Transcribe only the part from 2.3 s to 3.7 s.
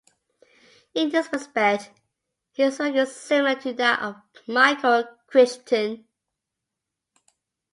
his work is similar